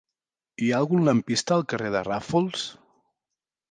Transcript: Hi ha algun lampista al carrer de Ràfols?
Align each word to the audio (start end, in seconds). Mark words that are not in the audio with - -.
Hi 0.67 0.71
ha 0.71 0.79
algun 0.85 1.05
lampista 1.09 1.59
al 1.59 1.69
carrer 1.75 1.95
de 1.99 2.05
Ràfols? 2.11 2.69